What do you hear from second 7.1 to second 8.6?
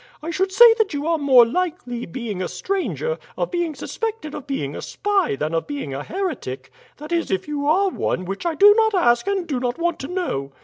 is if you are one, which I